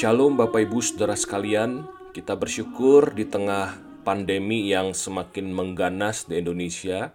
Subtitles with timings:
[0.00, 1.84] Shalom Bapak Ibu Saudara sekalian,
[2.16, 7.12] kita bersyukur di tengah pandemi yang semakin mengganas di Indonesia,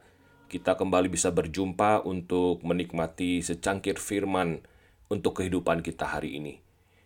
[0.48, 4.62] kita kembali bisa berjumpa untuk menikmati secangkir firman
[5.10, 6.54] untuk kehidupan kita hari ini.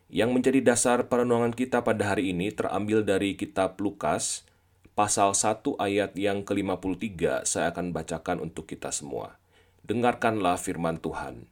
[0.09, 4.43] Yang menjadi dasar perenungan kita pada hari ini terambil dari kitab Lukas,
[4.97, 9.37] pasal 1 ayat yang ke-53 saya akan bacakan untuk kita semua.
[9.85, 11.45] Dengarkanlah firman Tuhan.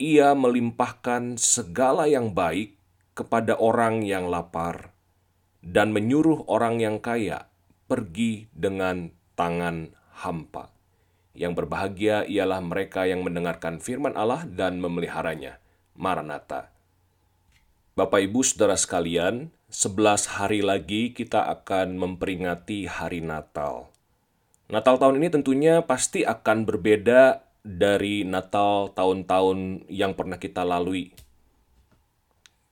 [0.00, 2.78] Ia melimpahkan segala yang baik
[3.12, 4.96] kepada orang yang lapar
[5.60, 7.50] dan menyuruh orang yang kaya
[7.84, 10.68] pergi dengan tangan hampa.
[11.32, 15.56] Yang berbahagia ialah mereka yang mendengarkan firman Allah dan memeliharanya.
[15.96, 16.72] Maranatha.
[17.96, 23.92] Bapak Ibu Saudara sekalian, 11 hari lagi kita akan memperingati hari Natal.
[24.70, 31.12] Natal tahun ini tentunya pasti akan berbeda dari Natal tahun-tahun yang pernah kita lalui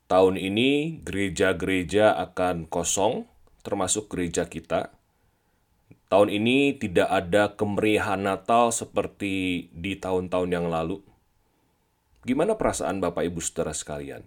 [0.09, 3.29] Tahun ini gereja-gereja akan kosong,
[3.61, 4.89] termasuk gereja kita.
[6.09, 11.05] Tahun ini tidak ada kemeriahan Natal seperti di tahun-tahun yang lalu.
[12.25, 14.25] Gimana perasaan Bapak Ibu Saudara sekalian?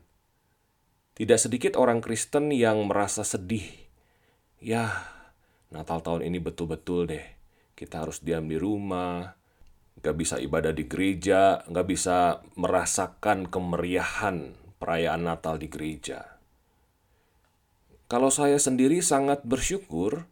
[1.18, 3.66] Tidak sedikit orang Kristen yang merasa sedih.
[4.62, 4.94] Ya,
[5.74, 7.26] Natal tahun ini betul-betul deh.
[7.74, 9.34] Kita harus diam di rumah,
[10.06, 16.38] gak bisa ibadah di gereja, gak bisa merasakan kemeriahan perayaan Natal di gereja.
[18.06, 20.30] Kalau saya sendiri sangat bersyukur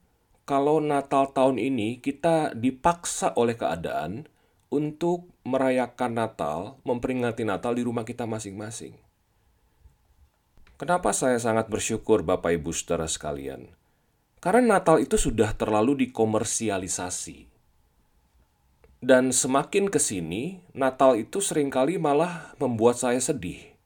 [0.49, 4.25] kalau Natal tahun ini kita dipaksa oleh keadaan
[4.73, 8.97] untuk merayakan Natal, memperingati Natal di rumah kita masing-masing.
[10.73, 13.69] Kenapa saya sangat bersyukur Bapak Ibu Saudara sekalian?
[14.41, 17.45] Karena Natal itu sudah terlalu dikomersialisasi.
[19.05, 23.77] Dan semakin ke sini, Natal itu sering kali malah membuat saya sedih.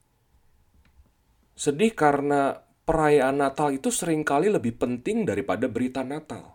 [1.59, 6.52] Sedih karena perayaan Natal itu sering kali lebih penting daripada berita Natal.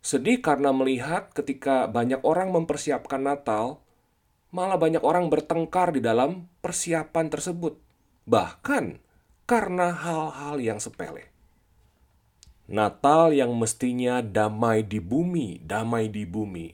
[0.00, 3.82] Sedih karena melihat ketika banyak orang mempersiapkan Natal,
[4.54, 7.76] malah banyak orang bertengkar di dalam persiapan tersebut.
[8.24, 9.00] Bahkan
[9.48, 11.28] karena hal-hal yang sepele.
[12.68, 16.68] Natal yang mestinya damai di bumi, damai di bumi.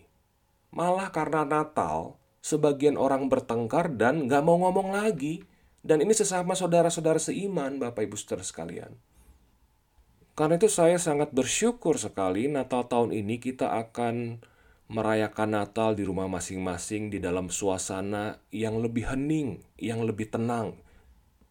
[0.74, 5.46] Malah karena Natal, sebagian orang bertengkar dan gak mau ngomong lagi
[5.84, 8.96] dan ini sesama saudara-saudara seiman, Bapak Ibu Saudara sekalian.
[10.34, 14.42] Karena itu saya sangat bersyukur sekali Natal tahun ini kita akan
[14.90, 20.74] merayakan Natal di rumah masing-masing di dalam suasana yang lebih hening, yang lebih tenang.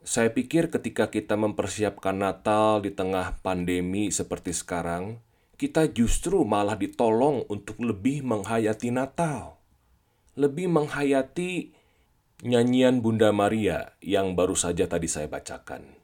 [0.03, 5.23] Saya pikir ketika kita mempersiapkan Natal di tengah pandemi seperti sekarang,
[5.55, 9.63] kita justru malah ditolong untuk lebih menghayati Natal.
[10.35, 11.71] Lebih menghayati
[12.43, 16.02] Nyanyian Bunda Maria yang baru saja tadi saya bacakan.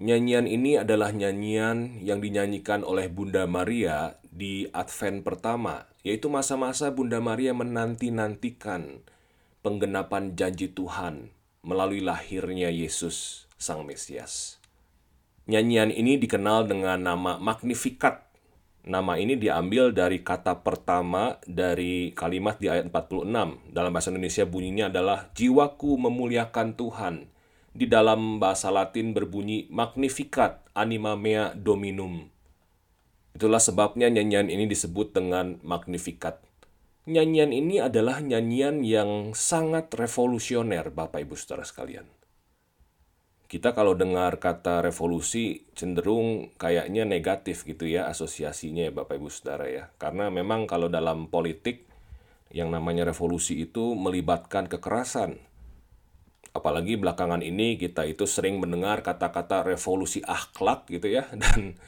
[0.00, 7.20] Nyanyian ini adalah nyanyian yang dinyanyikan oleh Bunda Maria di Advent pertama, yaitu masa-masa Bunda
[7.20, 9.04] Maria menanti-nantikan
[9.60, 14.56] penggenapan janji Tuhan melalui lahirnya Yesus, Sang Mesias.
[15.44, 18.30] Nyanyian ini dikenal dengan nama Magnificat
[18.80, 23.28] Nama ini diambil dari kata pertama dari kalimat di ayat 46.
[23.76, 27.29] Dalam bahasa Indonesia bunyinya adalah jiwaku memuliakan Tuhan.
[27.70, 32.26] Di dalam bahasa Latin berbunyi Magnificat anima mea dominum.
[33.34, 36.42] Itulah sebabnya nyanyian ini disebut dengan Magnificat.
[37.06, 42.06] Nyanyian ini adalah nyanyian yang sangat revolusioner Bapak Ibu Saudara sekalian
[43.50, 49.66] kita kalau dengar kata revolusi cenderung kayaknya negatif gitu ya asosiasinya ya Bapak Ibu Saudara
[49.66, 49.90] ya.
[49.98, 51.82] Karena memang kalau dalam politik
[52.54, 55.42] yang namanya revolusi itu melibatkan kekerasan.
[56.50, 61.78] Apalagi belakangan ini kita itu sering mendengar kata-kata revolusi akhlak gitu ya dan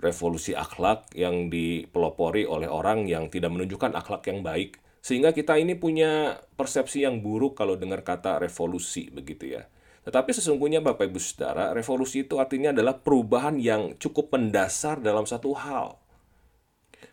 [0.00, 5.74] revolusi akhlak yang dipelopori oleh orang yang tidak menunjukkan akhlak yang baik sehingga kita ini
[5.74, 9.66] punya persepsi yang buruk kalau dengar kata revolusi begitu ya.
[10.02, 15.54] Tetapi sesungguhnya Bapak Ibu Saudara, revolusi itu artinya adalah perubahan yang cukup mendasar dalam satu
[15.54, 16.02] hal.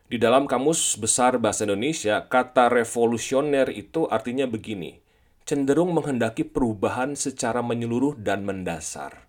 [0.10, 4.98] Di dalam Kamus Besar Bahasa Indonesia, kata revolusioner itu artinya begini,
[5.50, 9.26] cenderung menghendaki perubahan secara menyeluruh dan mendasar.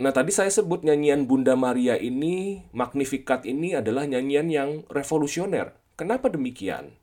[0.00, 5.76] Nah tadi saya sebut nyanyian Bunda Maria ini, Magnificat ini adalah nyanyian yang revolusioner.
[6.00, 6.96] Kenapa demikian?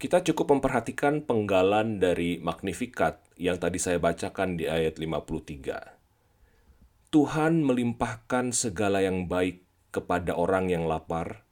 [0.00, 7.12] Kita cukup memperhatikan penggalan dari Magnificat yang tadi saya bacakan di ayat 53.
[7.12, 9.60] Tuhan melimpahkan segala yang baik
[9.92, 11.44] kepada orang yang lapar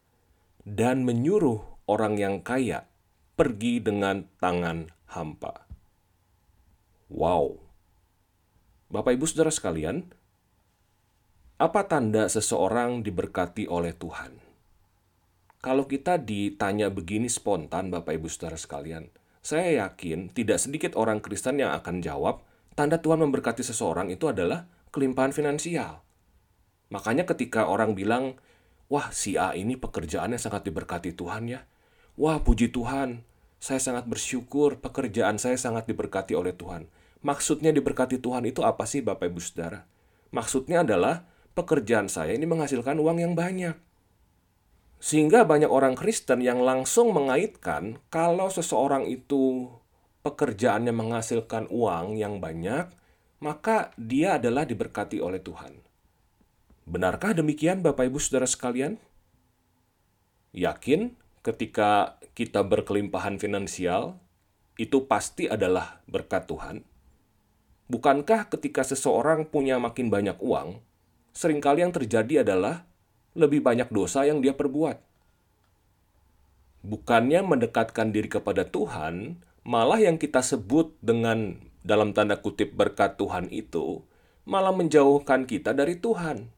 [0.65, 2.89] dan menyuruh orang yang kaya
[3.37, 5.64] pergi dengan tangan hampa.
[7.13, 7.61] Wow.
[8.89, 10.09] Bapak Ibu Saudara sekalian,
[11.61, 14.41] apa tanda seseorang diberkati oleh Tuhan?
[15.65, 19.09] Kalau kita ditanya begini spontan, Bapak Ibu Saudara sekalian,
[19.45, 24.65] saya yakin tidak sedikit orang Kristen yang akan jawab, tanda Tuhan memberkati seseorang itu adalah
[24.89, 26.05] kelimpahan finansial.
[26.89, 28.41] Makanya ketika orang bilang,
[28.89, 31.65] wah si A ini pekerjaannya sangat diberkati Tuhan ya.
[32.17, 33.25] Wah puji Tuhan,
[33.65, 36.85] saya sangat bersyukur pekerjaan saya sangat diberkati oleh Tuhan.
[37.25, 39.89] Maksudnya diberkati Tuhan itu apa sih Bapak Ibu Saudara?
[40.37, 41.25] Maksudnya adalah
[41.57, 43.73] pekerjaan saya ini menghasilkan uang yang banyak.
[45.01, 49.73] Sehingga banyak orang Kristen yang langsung mengaitkan kalau seseorang itu
[50.21, 52.93] pekerjaannya menghasilkan uang yang banyak,
[53.41, 55.73] maka dia adalah diberkati oleh Tuhan.
[56.85, 59.01] Benarkah demikian Bapak Ibu Saudara sekalian?
[60.53, 64.17] Yakin ketika kita berkelimpahan finansial,
[64.81, 66.83] itu pasti adalah berkat Tuhan?
[67.87, 70.81] Bukankah ketika seseorang punya makin banyak uang,
[71.37, 72.89] sering kali yang terjadi adalah
[73.37, 74.99] lebih banyak dosa yang dia perbuat.
[76.81, 83.53] Bukannya mendekatkan diri kepada Tuhan, malah yang kita sebut dengan dalam tanda kutip berkat Tuhan
[83.53, 84.01] itu
[84.49, 86.49] malah menjauhkan kita dari Tuhan.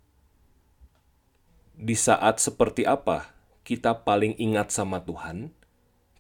[1.77, 3.36] Di saat seperti apa
[3.67, 5.51] kita paling ingat sama Tuhan?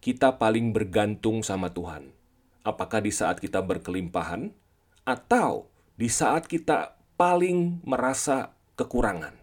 [0.02, 2.10] Kita paling bergantung sama Tuhan.
[2.66, 4.50] Apakah di saat kita berkelimpahan
[5.06, 9.38] atau di saat kita paling merasa kekurangan?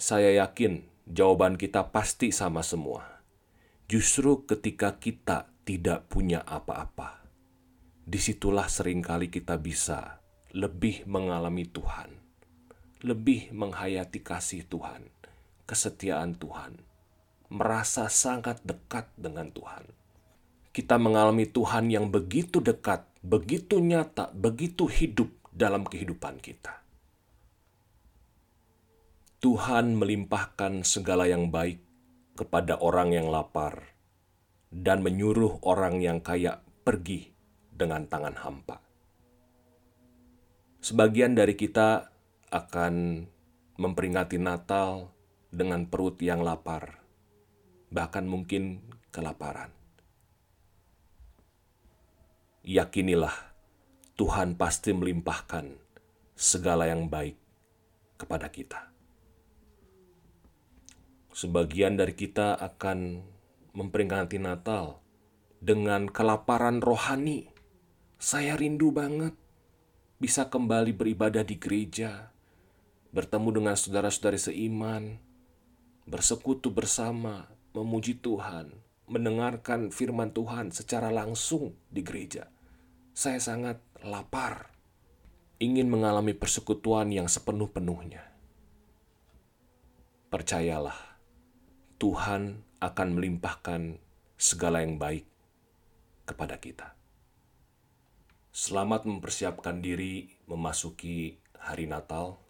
[0.00, 3.20] Saya yakin jawaban kita pasti sama semua.
[3.84, 7.28] Justru ketika kita tidak punya apa-apa,
[8.08, 10.24] di situlah sering kali kita bisa
[10.56, 12.08] lebih mengalami Tuhan,
[13.04, 15.15] lebih menghayati kasih Tuhan,
[15.66, 16.78] kesetiaan Tuhan,
[17.50, 19.84] merasa sangat dekat dengan Tuhan.
[20.70, 26.86] Kita mengalami Tuhan yang begitu dekat, begitu nyata, begitu hidup dalam kehidupan kita.
[29.40, 31.82] Tuhan melimpahkan segala yang baik
[32.36, 33.94] kepada orang yang lapar
[34.68, 37.32] dan menyuruh orang yang kaya pergi
[37.72, 38.76] dengan tangan hampa.
[40.84, 42.12] Sebagian dari kita
[42.52, 43.26] akan
[43.80, 45.15] memperingati Natal
[45.50, 47.02] dengan perut yang lapar,
[47.92, 49.70] bahkan mungkin kelaparan.
[52.66, 53.54] Yakinilah
[54.18, 55.78] Tuhan pasti melimpahkan
[56.34, 57.38] segala yang baik
[58.18, 58.96] kepada kita
[61.36, 63.20] sebagian dari kita akan
[63.76, 65.04] memperingati Natal
[65.60, 67.52] dengan kelaparan rohani.
[68.16, 69.36] Saya rindu banget
[70.16, 72.32] bisa kembali beribadah di gereja,
[73.12, 75.20] bertemu dengan saudara-saudari seiman,
[76.06, 78.70] bersekutu bersama, memuji Tuhan,
[79.10, 82.46] mendengarkan firman Tuhan secara langsung di gereja.
[83.10, 84.70] Saya sangat lapar,
[85.58, 88.22] ingin mengalami persekutuan yang sepenuh-penuhnya.
[90.30, 91.18] Percayalah,
[91.98, 93.98] Tuhan akan melimpahkan
[94.38, 95.26] segala yang baik
[96.28, 96.94] kepada kita.
[98.54, 102.45] Selamat mempersiapkan diri memasuki hari Natal.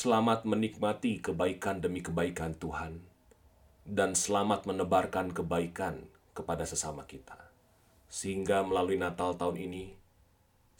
[0.00, 3.04] Selamat menikmati kebaikan demi kebaikan Tuhan,
[3.84, 7.36] dan selamat menebarkan kebaikan kepada sesama kita,
[8.08, 9.92] sehingga melalui Natal tahun ini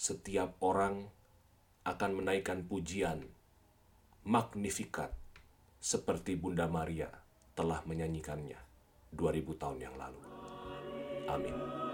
[0.00, 1.12] setiap orang
[1.85, 3.29] akan menaikkan pujian,
[4.25, 5.12] magnifikat
[5.85, 7.12] seperti Bunda Maria
[7.53, 8.57] telah menyanyikannya
[9.12, 10.23] 2000 tahun yang lalu.
[11.29, 11.90] Amin.